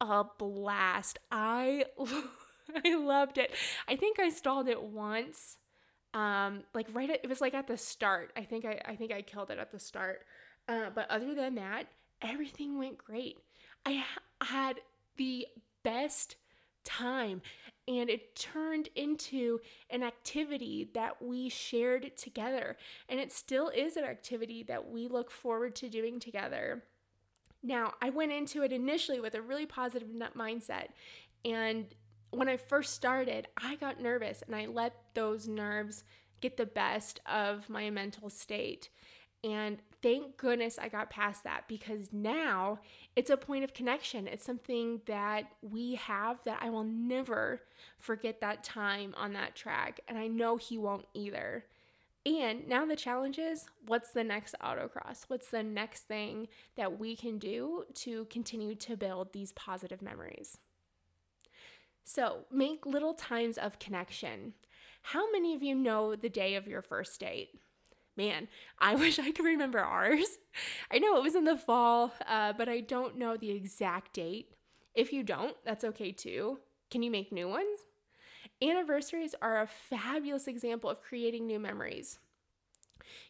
a 0.00 0.24
blast. 0.38 1.18
I 1.30 1.84
I 2.84 2.94
loved 2.96 3.38
it. 3.38 3.52
I 3.86 3.96
think 3.96 4.18
I 4.18 4.30
stalled 4.30 4.68
it 4.68 4.82
once. 4.82 5.56
Um, 6.14 6.64
like 6.74 6.86
right 6.92 7.10
at, 7.10 7.20
it 7.22 7.28
was 7.28 7.40
like 7.40 7.54
at 7.54 7.66
the 7.66 7.76
start. 7.76 8.32
I 8.36 8.42
think 8.42 8.64
I 8.64 8.80
I 8.84 8.96
think 8.96 9.12
I 9.12 9.22
killed 9.22 9.50
it 9.50 9.58
at 9.58 9.72
the 9.72 9.78
start. 9.78 10.24
Uh, 10.68 10.90
but 10.94 11.10
other 11.10 11.34
than 11.34 11.54
that, 11.54 11.86
everything 12.20 12.78
went 12.78 12.98
great. 12.98 13.38
I 13.86 14.04
ha- 14.04 14.44
had 14.44 14.80
the 15.16 15.46
best 15.82 16.36
time 16.84 17.42
and 17.86 18.08
it 18.08 18.34
turned 18.34 18.88
into 18.94 19.58
an 19.90 20.02
activity 20.02 20.90
that 20.94 21.20
we 21.22 21.48
shared 21.48 22.16
together 22.16 22.76
and 23.08 23.20
it 23.20 23.32
still 23.32 23.68
is 23.68 23.96
an 23.96 24.04
activity 24.04 24.62
that 24.62 24.90
we 24.90 25.06
look 25.06 25.30
forward 25.30 25.74
to 25.76 25.88
doing 25.88 26.18
together 26.18 26.84
now, 27.62 27.94
I 28.00 28.10
went 28.10 28.32
into 28.32 28.62
it 28.62 28.72
initially 28.72 29.20
with 29.20 29.34
a 29.34 29.42
really 29.42 29.66
positive 29.66 30.08
mindset. 30.36 30.88
And 31.44 31.86
when 32.30 32.48
I 32.48 32.56
first 32.56 32.94
started, 32.94 33.48
I 33.56 33.76
got 33.76 34.00
nervous 34.00 34.42
and 34.46 34.54
I 34.54 34.66
let 34.66 34.94
those 35.14 35.48
nerves 35.48 36.04
get 36.40 36.56
the 36.56 36.66
best 36.66 37.20
of 37.26 37.68
my 37.68 37.90
mental 37.90 38.30
state. 38.30 38.90
And 39.44 39.78
thank 40.02 40.36
goodness 40.36 40.78
I 40.78 40.88
got 40.88 41.10
past 41.10 41.44
that 41.44 41.64
because 41.68 42.12
now 42.12 42.80
it's 43.14 43.30
a 43.30 43.36
point 43.36 43.64
of 43.64 43.72
connection. 43.72 44.26
It's 44.26 44.44
something 44.44 45.00
that 45.06 45.44
we 45.62 45.94
have 45.94 46.42
that 46.44 46.58
I 46.60 46.70
will 46.70 46.84
never 46.84 47.62
forget 47.98 48.40
that 48.40 48.64
time 48.64 49.14
on 49.16 49.32
that 49.34 49.54
track. 49.54 50.00
And 50.08 50.18
I 50.18 50.26
know 50.26 50.56
he 50.56 50.76
won't 50.76 51.06
either. 51.14 51.64
And 52.26 52.68
now 52.68 52.84
the 52.84 52.96
challenge 52.96 53.38
is 53.38 53.66
what's 53.86 54.10
the 54.10 54.24
next 54.24 54.54
autocross? 54.62 55.24
What's 55.28 55.48
the 55.48 55.62
next 55.62 56.02
thing 56.02 56.48
that 56.76 56.98
we 56.98 57.16
can 57.16 57.38
do 57.38 57.84
to 57.94 58.26
continue 58.26 58.74
to 58.74 58.96
build 58.96 59.32
these 59.32 59.52
positive 59.52 60.02
memories? 60.02 60.58
So 62.04 62.40
make 62.50 62.86
little 62.86 63.14
times 63.14 63.58
of 63.58 63.78
connection. 63.78 64.54
How 65.02 65.30
many 65.30 65.54
of 65.54 65.62
you 65.62 65.74
know 65.74 66.16
the 66.16 66.28
day 66.28 66.54
of 66.54 66.66
your 66.66 66.82
first 66.82 67.20
date? 67.20 67.50
Man, 68.16 68.48
I 68.78 68.94
wish 68.96 69.18
I 69.18 69.30
could 69.30 69.44
remember 69.44 69.78
ours. 69.78 70.38
I 70.90 70.98
know 70.98 71.16
it 71.16 71.22
was 71.22 71.34
in 71.34 71.44
the 71.44 71.56
fall, 71.56 72.12
uh, 72.26 72.52
but 72.52 72.68
I 72.68 72.80
don't 72.80 73.16
know 73.16 73.36
the 73.36 73.50
exact 73.50 74.14
date. 74.14 74.54
If 74.94 75.12
you 75.12 75.22
don't, 75.22 75.56
that's 75.64 75.84
okay 75.84 76.12
too. 76.12 76.58
Can 76.90 77.02
you 77.02 77.10
make 77.10 77.30
new 77.30 77.48
ones? 77.48 77.80
Anniversaries 78.60 79.34
are 79.40 79.60
a 79.60 79.66
fabulous 79.66 80.48
example 80.48 80.90
of 80.90 81.00
creating 81.00 81.46
new 81.46 81.60
memories. 81.60 82.18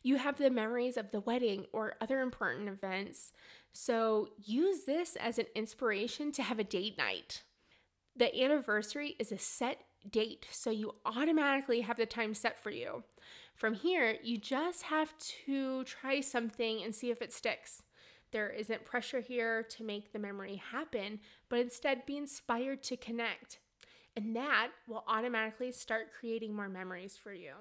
You 0.02 0.16
have 0.16 0.38
the 0.38 0.50
memories 0.50 0.96
of 0.96 1.10
the 1.10 1.20
wedding 1.20 1.66
or 1.72 1.96
other 2.00 2.20
important 2.20 2.68
events, 2.68 3.32
so 3.72 4.30
use 4.38 4.84
this 4.84 5.16
as 5.16 5.38
an 5.38 5.46
inspiration 5.54 6.32
to 6.32 6.42
have 6.42 6.58
a 6.58 6.64
date 6.64 6.96
night. 6.96 7.42
The 8.16 8.34
anniversary 8.42 9.16
is 9.18 9.30
a 9.30 9.38
set 9.38 9.82
date, 10.08 10.46
so 10.50 10.70
you 10.70 10.94
automatically 11.04 11.82
have 11.82 11.98
the 11.98 12.06
time 12.06 12.34
set 12.34 12.58
for 12.58 12.70
you. 12.70 13.04
From 13.54 13.74
here, 13.74 14.16
you 14.22 14.38
just 14.38 14.84
have 14.84 15.12
to 15.44 15.84
try 15.84 16.20
something 16.20 16.82
and 16.82 16.94
see 16.94 17.10
if 17.10 17.20
it 17.20 17.32
sticks. 17.32 17.82
There 18.30 18.48
isn't 18.48 18.84
pressure 18.84 19.20
here 19.20 19.62
to 19.62 19.84
make 19.84 20.12
the 20.12 20.18
memory 20.18 20.56
happen, 20.56 21.20
but 21.48 21.58
instead 21.58 22.06
be 22.06 22.16
inspired 22.16 22.82
to 22.84 22.96
connect. 22.96 23.58
And 24.18 24.34
that 24.34 24.70
will 24.88 25.04
automatically 25.06 25.70
start 25.70 26.08
creating 26.12 26.52
more 26.52 26.68
memories 26.68 27.16
for 27.16 27.32
you. 27.32 27.52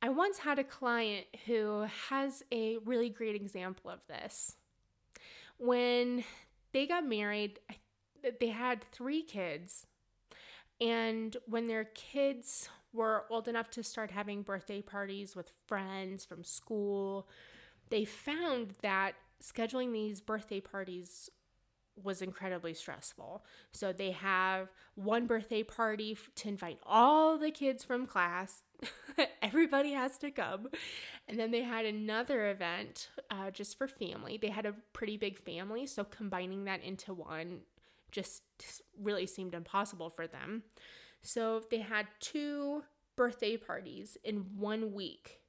I 0.00 0.08
once 0.08 0.38
had 0.38 0.60
a 0.60 0.64
client 0.64 1.26
who 1.46 1.84
has 2.10 2.44
a 2.52 2.76
really 2.84 3.10
great 3.10 3.34
example 3.34 3.90
of 3.90 3.98
this. 4.06 4.54
When 5.58 6.22
they 6.72 6.86
got 6.86 7.04
married, 7.04 7.58
they 8.38 8.50
had 8.50 8.84
three 8.92 9.24
kids. 9.24 9.88
And 10.80 11.36
when 11.44 11.64
their 11.64 11.86
kids 11.86 12.68
were 12.92 13.24
old 13.30 13.48
enough 13.48 13.68
to 13.70 13.82
start 13.82 14.12
having 14.12 14.42
birthday 14.42 14.80
parties 14.80 15.34
with 15.34 15.50
friends 15.66 16.24
from 16.24 16.44
school, 16.44 17.26
they 17.88 18.04
found 18.04 18.74
that 18.82 19.14
scheduling 19.42 19.92
these 19.92 20.20
birthday 20.20 20.60
parties 20.60 21.30
was 22.04 22.22
incredibly 22.22 22.74
stressful. 22.74 23.44
So 23.72 23.92
they 23.92 24.12
have 24.12 24.68
one 24.94 25.26
birthday 25.26 25.62
party 25.62 26.16
to 26.36 26.48
invite 26.48 26.78
all 26.84 27.38
the 27.38 27.50
kids 27.50 27.84
from 27.84 28.06
class. 28.06 28.62
Everybody 29.42 29.92
has 29.92 30.18
to 30.18 30.30
come. 30.30 30.68
And 31.28 31.38
then 31.38 31.50
they 31.50 31.62
had 31.62 31.84
another 31.84 32.50
event 32.50 33.08
uh, 33.30 33.50
just 33.50 33.78
for 33.78 33.86
family. 33.86 34.38
They 34.40 34.48
had 34.48 34.66
a 34.66 34.74
pretty 34.92 35.16
big 35.16 35.38
family, 35.38 35.86
so 35.86 36.04
combining 36.04 36.64
that 36.64 36.82
into 36.82 37.14
one 37.14 37.60
just 38.10 38.42
really 39.00 39.26
seemed 39.26 39.54
impossible 39.54 40.10
for 40.10 40.26
them. 40.26 40.64
So 41.22 41.62
they 41.70 41.78
had 41.78 42.06
two 42.18 42.82
birthday 43.16 43.56
parties 43.56 44.16
in 44.24 44.38
one 44.56 44.92
week. 44.92 45.40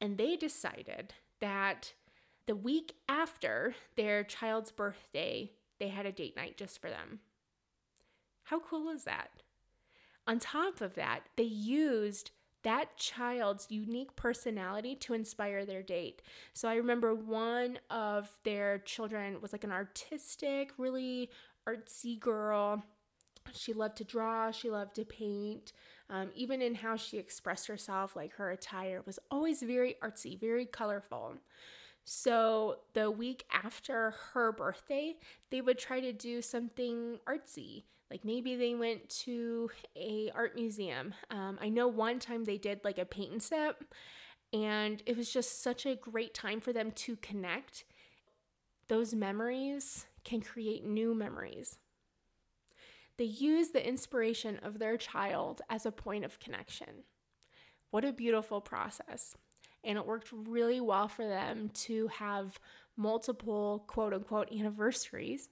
And 0.00 0.16
they 0.18 0.36
decided 0.36 1.14
that 1.40 1.92
the 2.46 2.56
week 2.56 2.94
after 3.08 3.74
their 3.96 4.24
child's 4.24 4.72
birthday, 4.72 5.52
they 5.80 5.88
had 5.88 6.06
a 6.06 6.12
date 6.12 6.36
night 6.36 6.56
just 6.56 6.80
for 6.80 6.88
them. 6.88 7.20
How 8.44 8.60
cool 8.60 8.90
is 8.90 9.04
that? 9.04 9.30
On 10.26 10.38
top 10.38 10.80
of 10.80 10.94
that, 10.94 11.22
they 11.36 11.42
used 11.42 12.30
that 12.62 12.96
child's 12.96 13.66
unique 13.70 14.14
personality 14.16 14.94
to 14.94 15.14
inspire 15.14 15.64
their 15.64 15.82
date. 15.82 16.20
So 16.52 16.68
I 16.68 16.74
remember 16.74 17.14
one 17.14 17.78
of 17.88 18.28
their 18.44 18.78
children 18.78 19.40
was 19.40 19.52
like 19.52 19.64
an 19.64 19.72
artistic, 19.72 20.72
really 20.76 21.30
artsy 21.66 22.20
girl. 22.20 22.84
She 23.52 23.72
loved 23.72 23.96
to 23.96 24.04
draw, 24.04 24.50
she 24.50 24.70
loved 24.70 24.94
to 24.96 25.04
paint. 25.04 25.72
Um, 26.10 26.30
even 26.34 26.60
in 26.60 26.74
how 26.74 26.96
she 26.96 27.18
expressed 27.18 27.68
herself, 27.68 28.14
like 28.14 28.34
her 28.34 28.50
attire 28.50 29.02
was 29.06 29.18
always 29.30 29.62
very 29.62 29.96
artsy, 30.02 30.38
very 30.38 30.66
colorful. 30.66 31.36
So 32.04 32.78
the 32.94 33.10
week 33.10 33.44
after 33.52 34.14
her 34.32 34.52
birthday, 34.52 35.16
they 35.50 35.60
would 35.60 35.78
try 35.78 36.00
to 36.00 36.12
do 36.12 36.42
something 36.42 37.18
artsy. 37.26 37.84
Like 38.10 38.24
maybe 38.24 38.56
they 38.56 38.74
went 38.74 39.08
to 39.24 39.70
a 39.94 40.30
art 40.34 40.56
museum. 40.56 41.14
Um, 41.30 41.58
I 41.60 41.68
know 41.68 41.86
one 41.86 42.18
time 42.18 42.44
they 42.44 42.58
did 42.58 42.80
like 42.84 42.98
a 42.98 43.04
paint 43.04 43.32
and 43.32 43.42
sip, 43.42 43.84
and 44.52 45.02
it 45.06 45.16
was 45.16 45.32
just 45.32 45.62
such 45.62 45.86
a 45.86 45.94
great 45.94 46.34
time 46.34 46.60
for 46.60 46.72
them 46.72 46.90
to 46.92 47.16
connect. 47.16 47.84
Those 48.88 49.14
memories 49.14 50.06
can 50.24 50.40
create 50.40 50.84
new 50.84 51.14
memories. 51.14 51.78
They 53.16 53.26
use 53.26 53.68
the 53.68 53.86
inspiration 53.86 54.58
of 54.62 54.78
their 54.78 54.96
child 54.96 55.60
as 55.68 55.86
a 55.86 55.92
point 55.92 56.24
of 56.24 56.40
connection. 56.40 57.04
What 57.90 58.04
a 58.04 58.12
beautiful 58.12 58.60
process 58.60 59.36
and 59.84 59.98
it 59.98 60.06
worked 60.06 60.28
really 60.32 60.80
well 60.80 61.08
for 61.08 61.26
them 61.26 61.70
to 61.70 62.08
have 62.08 62.58
multiple 62.96 63.84
quote 63.86 64.12
unquote 64.12 64.52
anniversaries. 64.52 65.48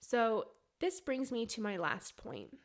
So, 0.00 0.44
this 0.80 1.00
brings 1.00 1.32
me 1.32 1.46
to 1.46 1.62
my 1.62 1.76
last 1.76 2.16
point 2.16 2.58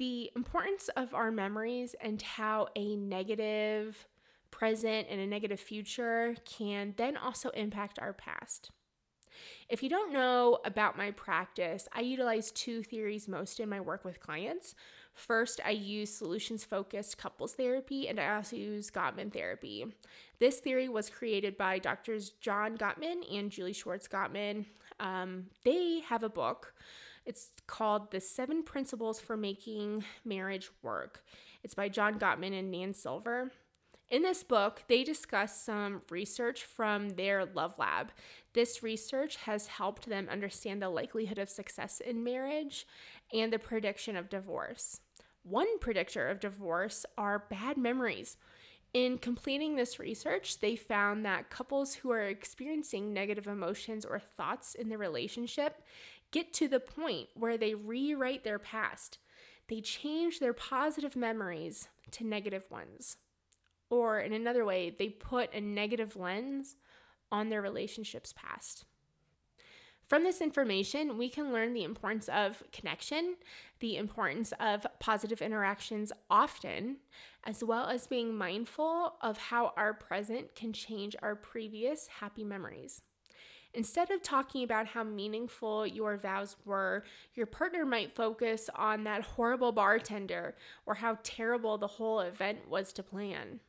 the 0.00 0.30
importance 0.34 0.88
of 0.96 1.12
our 1.14 1.30
memories 1.30 1.94
and 2.00 2.22
how 2.22 2.68
a 2.74 2.96
negative 2.96 4.08
present 4.50 5.06
and 5.10 5.20
a 5.20 5.26
negative 5.26 5.60
future 5.60 6.34
can 6.46 6.94
then 6.96 7.18
also 7.18 7.50
impact 7.50 7.98
our 7.98 8.14
past. 8.14 8.70
If 9.68 9.82
you 9.82 9.90
don't 9.90 10.10
know 10.10 10.58
about 10.64 10.96
my 10.96 11.10
practice, 11.10 11.86
I 11.92 12.00
utilize 12.00 12.50
two 12.50 12.82
theories 12.82 13.28
most 13.28 13.60
in 13.60 13.68
my 13.68 13.80
work 13.80 14.02
with 14.02 14.20
clients. 14.20 14.74
First, 15.14 15.60
I 15.64 15.70
use 15.70 16.14
solutions 16.14 16.64
focused 16.64 17.18
couples 17.18 17.54
therapy, 17.54 18.08
and 18.08 18.18
I 18.18 18.36
also 18.36 18.56
use 18.56 18.90
Gottman 18.90 19.32
therapy. 19.32 19.86
This 20.38 20.60
theory 20.60 20.88
was 20.88 21.10
created 21.10 21.58
by 21.58 21.78
doctors 21.78 22.30
John 22.40 22.78
Gottman 22.78 23.22
and 23.30 23.50
Julie 23.50 23.72
Schwartz 23.72 24.08
Gottman. 24.08 24.64
Um, 24.98 25.46
they 25.64 26.00
have 26.00 26.22
a 26.22 26.28
book. 26.28 26.74
It's 27.26 27.50
called 27.66 28.10
The 28.10 28.20
Seven 28.20 28.62
Principles 28.62 29.20
for 29.20 29.36
Making 29.36 30.04
Marriage 30.24 30.70
Work. 30.82 31.22
It's 31.62 31.74
by 31.74 31.88
John 31.88 32.18
Gottman 32.18 32.58
and 32.58 32.70
Nan 32.70 32.94
Silver. 32.94 33.50
In 34.10 34.22
this 34.22 34.42
book, 34.42 34.82
they 34.88 35.04
discuss 35.04 35.62
some 35.62 36.02
research 36.10 36.64
from 36.64 37.10
their 37.10 37.46
Love 37.46 37.78
Lab. 37.78 38.10
This 38.54 38.82
research 38.82 39.36
has 39.36 39.68
helped 39.68 40.08
them 40.08 40.28
understand 40.28 40.82
the 40.82 40.88
likelihood 40.88 41.38
of 41.38 41.48
success 41.48 42.00
in 42.00 42.24
marriage 42.24 42.88
and 43.32 43.52
the 43.52 43.60
prediction 43.60 44.16
of 44.16 44.28
divorce. 44.28 45.00
One 45.44 45.78
predictor 45.78 46.26
of 46.28 46.40
divorce 46.40 47.06
are 47.16 47.46
bad 47.48 47.76
memories. 47.76 48.36
In 48.92 49.16
completing 49.16 49.76
this 49.76 50.00
research, 50.00 50.58
they 50.58 50.74
found 50.74 51.24
that 51.24 51.48
couples 51.48 51.94
who 51.94 52.10
are 52.10 52.24
experiencing 52.24 53.12
negative 53.12 53.46
emotions 53.46 54.04
or 54.04 54.18
thoughts 54.18 54.74
in 54.74 54.88
the 54.88 54.98
relationship 54.98 55.84
get 56.32 56.52
to 56.54 56.66
the 56.66 56.80
point 56.80 57.28
where 57.34 57.56
they 57.56 57.76
rewrite 57.76 58.42
their 58.42 58.58
past. 58.58 59.18
They 59.68 59.80
change 59.80 60.40
their 60.40 60.52
positive 60.52 61.14
memories 61.14 61.88
to 62.10 62.26
negative 62.26 62.64
ones. 62.70 63.16
Or, 63.90 64.20
in 64.20 64.32
another 64.32 64.64
way, 64.64 64.94
they 64.96 65.08
put 65.08 65.52
a 65.52 65.60
negative 65.60 66.16
lens 66.16 66.76
on 67.30 67.48
their 67.48 67.60
relationship's 67.60 68.32
past. 68.32 68.84
From 70.06 70.24
this 70.24 70.40
information, 70.40 71.18
we 71.18 71.28
can 71.28 71.52
learn 71.52 71.72
the 71.72 71.84
importance 71.84 72.28
of 72.28 72.64
connection, 72.72 73.36
the 73.78 73.96
importance 73.96 74.52
of 74.58 74.84
positive 74.98 75.40
interactions 75.40 76.12
often, 76.28 76.96
as 77.44 77.62
well 77.62 77.86
as 77.86 78.08
being 78.08 78.36
mindful 78.36 79.14
of 79.22 79.38
how 79.38 79.72
our 79.76 79.94
present 79.94 80.56
can 80.56 80.72
change 80.72 81.14
our 81.22 81.36
previous 81.36 82.08
happy 82.08 82.42
memories. 82.42 83.02
Instead 83.72 84.10
of 84.10 84.20
talking 84.20 84.64
about 84.64 84.88
how 84.88 85.04
meaningful 85.04 85.86
your 85.86 86.16
vows 86.16 86.56
were, 86.64 87.04
your 87.34 87.46
partner 87.46 87.86
might 87.86 88.12
focus 88.12 88.68
on 88.74 89.04
that 89.04 89.22
horrible 89.22 89.70
bartender 89.70 90.56
or 90.86 90.94
how 90.94 91.18
terrible 91.22 91.78
the 91.78 91.86
whole 91.86 92.18
event 92.18 92.68
was 92.68 92.92
to 92.92 93.04
plan. 93.04 93.60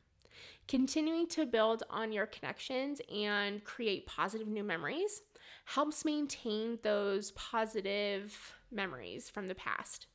Continuing 0.68 1.26
to 1.28 1.44
build 1.44 1.82
on 1.90 2.12
your 2.12 2.26
connections 2.26 3.00
and 3.14 3.62
create 3.64 4.06
positive 4.06 4.48
new 4.48 4.64
memories 4.64 5.22
helps 5.66 6.04
maintain 6.04 6.78
those 6.82 7.32
positive 7.32 8.54
memories 8.70 9.28
from 9.28 9.48
the 9.48 9.54
past. 9.54 10.06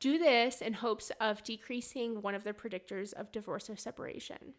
Do 0.00 0.18
this 0.18 0.60
in 0.60 0.72
hopes 0.72 1.12
of 1.20 1.44
decreasing 1.44 2.22
one 2.22 2.34
of 2.34 2.42
the 2.42 2.52
predictors 2.52 3.12
of 3.12 3.30
divorce 3.30 3.70
or 3.70 3.76
separation. 3.76 4.54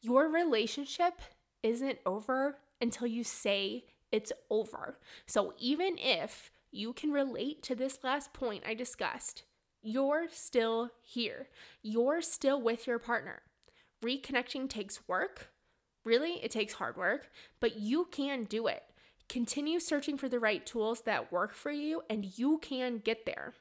Your 0.00 0.28
relationship 0.28 1.20
isn't 1.62 1.98
over 2.06 2.58
until 2.80 3.06
you 3.06 3.24
say 3.24 3.84
it's 4.10 4.32
over. 4.48 4.98
So 5.26 5.52
even 5.58 5.98
if 5.98 6.50
you 6.70 6.92
can 6.92 7.10
relate 7.10 7.62
to 7.64 7.74
this 7.74 7.98
last 8.02 8.32
point 8.32 8.64
I 8.66 8.74
discussed, 8.74 9.42
you're 9.82 10.26
still 10.30 10.90
here. 11.02 11.48
You're 11.82 12.22
still 12.22 12.60
with 12.60 12.86
your 12.86 12.98
partner. 12.98 13.42
Reconnecting 14.04 14.68
takes 14.68 15.06
work. 15.08 15.50
Really, 16.04 16.42
it 16.42 16.50
takes 16.50 16.74
hard 16.74 16.96
work, 16.96 17.30
but 17.60 17.78
you 17.78 18.06
can 18.10 18.44
do 18.44 18.66
it. 18.66 18.82
Continue 19.28 19.78
searching 19.78 20.16
for 20.16 20.28
the 20.28 20.40
right 20.40 20.64
tools 20.64 21.02
that 21.02 21.30
work 21.30 21.52
for 21.52 21.70
you, 21.70 22.02
and 22.08 22.38
you 22.38 22.58
can 22.58 22.98
get 22.98 23.26
there. 23.26 23.54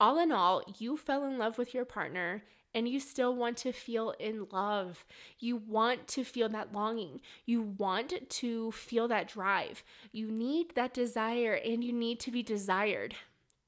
All 0.00 0.18
in 0.18 0.30
all, 0.30 0.62
you 0.78 0.96
fell 0.96 1.24
in 1.24 1.38
love 1.38 1.58
with 1.58 1.74
your 1.74 1.84
partner 1.84 2.44
and 2.74 2.88
you 2.88 3.00
still 3.00 3.34
want 3.34 3.56
to 3.56 3.72
feel 3.72 4.14
in 4.20 4.46
love. 4.52 5.04
You 5.40 5.56
want 5.56 6.06
to 6.08 6.22
feel 6.22 6.48
that 6.50 6.72
longing. 6.72 7.20
You 7.44 7.62
want 7.62 8.28
to 8.28 8.70
feel 8.72 9.08
that 9.08 9.28
drive. 9.28 9.82
You 10.12 10.30
need 10.30 10.74
that 10.76 10.94
desire 10.94 11.54
and 11.54 11.82
you 11.82 11.92
need 11.92 12.20
to 12.20 12.30
be 12.30 12.42
desired. 12.42 13.14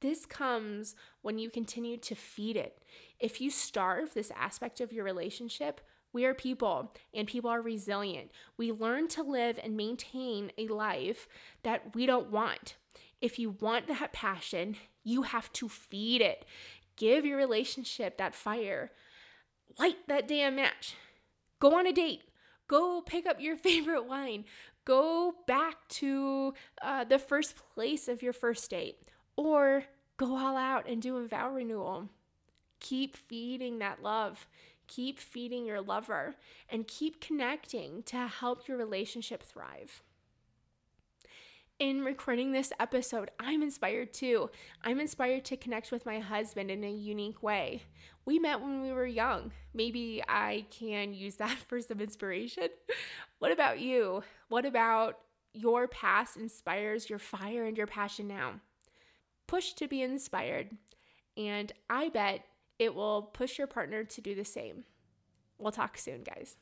This 0.01 0.27
comes 0.27 0.95
when 1.23 1.39
you 1.39 1.51
continue 1.51 1.97
to 1.99 2.15
feed 2.15 2.57
it. 2.57 2.83
If 3.21 3.41
you 3.41 3.51
starve 3.51 4.15
this 4.15 4.33
aspect 4.35 4.81
of 4.81 4.93
your 4.93 5.05
relationship, 5.05 5.81
we 6.13 6.25
are 6.25 6.35
people 6.35 6.93
and 7.15 7.29
people 7.29 7.51
are 7.51 7.63
resilient. 7.63 8.31
We 8.57 8.73
learn 8.73 9.09
to 9.09 9.23
live 9.23 9.59
and 9.63 9.77
maintain 9.77 10.51
a 10.59 10.67
life 10.69 11.29
that 11.63 11.95
we 11.95 12.07
don't 12.07 12.31
want. 12.31 12.77
If 13.21 13.39
you 13.39 13.51
want 13.61 13.87
that 13.89 14.13
passion, 14.13 14.77
you 15.05 15.23
have 15.23 15.53
to 15.55 15.69
feed 15.69 16.23
it. 16.23 16.45
Give 16.97 17.25
your 17.25 17.37
relationship 17.37 18.17
that 18.19 18.35
fire. 18.35 18.91
Light 19.79 19.99
that 20.09 20.27
damn 20.27 20.57
match. 20.57 20.97
Go 21.61 21.79
on 21.79 21.87
a 21.87 21.93
date. 21.93 22.23
Go 22.67 23.03
pick 23.03 23.27
up 23.27 23.41
your 23.41 23.57
favorite 23.59 24.07
wine. 24.07 24.45
Go 24.85 25.35
back 25.47 25.77
to 25.89 26.55
uh, 26.83 27.05
the 27.05 27.19
first 27.19 27.55
place 27.75 28.09
of 28.09 28.23
your 28.23 28.33
first 28.33 28.71
date 28.71 28.97
or 29.37 29.85
go 30.17 30.37
all 30.37 30.57
out 30.57 30.89
and 30.89 31.01
do 31.01 31.17
a 31.19 31.27
vow 31.27 31.51
renewal. 31.51 32.09
Keep 32.81 33.17
feeding 33.17 33.79
that 33.79 34.03
love. 34.03 34.47
keep 34.87 35.21
feeding 35.21 35.65
your 35.65 35.81
lover, 35.81 36.35
and 36.69 36.89
keep 36.89 37.21
connecting 37.21 38.03
to 38.03 38.17
help 38.27 38.67
your 38.67 38.77
relationship 38.77 39.41
thrive 39.41 40.03
in 41.81 42.05
recording 42.05 42.53
this 42.53 42.75
episode, 42.79 43.31
I'm 43.41 43.63
inspired 43.63 44.13
too. 44.13 44.51
I'm 44.85 45.01
inspired 45.01 45.47
to 45.47 45.57
connect 45.57 45.91
with 45.91 46.05
my 46.05 46.19
husband 46.19 46.71
in 46.71 46.85
a 46.85 46.91
unique 46.91 47.43
way. 47.43 47.85
We 48.27 48.39
met 48.39 48.61
when 48.61 48.83
we 48.83 48.93
were 48.93 49.07
young. 49.07 49.53
Maybe 49.73 50.23
I 50.29 50.67
can 50.71 51.15
use 51.15 51.37
that 51.37 51.57
for 51.69 51.81
some 51.81 52.01
inspiration. 52.01 52.69
What 53.39 53.51
about 53.51 53.81
you? 53.81 54.23
What 54.51 54.67
about 54.67 55.21
your 55.55 55.89
past 55.89 56.37
inspires 56.37 57.09
your 57.09 57.19
fire 57.19 57.65
and 57.65 57.79
your 57.79 57.87
passion 57.87 58.29
now? 58.29 58.61
Push 59.47 59.73
to 59.75 59.89
be 59.89 60.03
inspired, 60.03 60.69
and 61.37 61.73
I 61.89 62.11
bet 62.11 62.45
it 62.81 62.95
will 62.95 63.23
push 63.23 63.59
your 63.59 63.67
partner 63.67 64.03
to 64.03 64.21
do 64.23 64.35
the 64.35 64.45
same. 64.45 64.85
We'll 65.59 65.71
talk 65.71 65.99
soon, 65.99 66.25
guys. 66.25 66.57